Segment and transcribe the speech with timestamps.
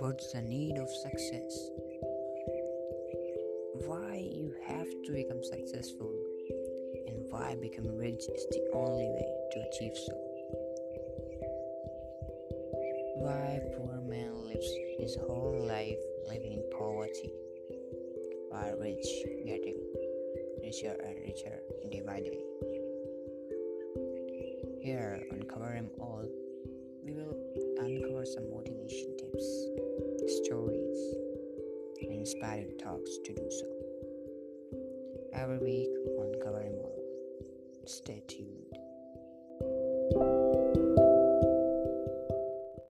[0.00, 1.70] What's the need of success?
[3.86, 6.10] Why you have to become successful
[7.06, 10.14] and why becoming rich is the only way to achieve so.
[13.20, 17.30] Why poor man lives his whole life living in poverty
[18.48, 19.06] while rich
[19.44, 19.76] getting
[20.62, 21.60] richer and richer
[21.90, 22.42] day.
[24.82, 26.26] Here on Cover Them All,
[27.04, 27.36] we will
[27.78, 28.69] uncover some motivation
[32.20, 33.66] inspiring talks to do so.
[35.32, 35.88] Every week
[36.18, 36.68] on Cover.
[37.86, 38.59] Stay tuned.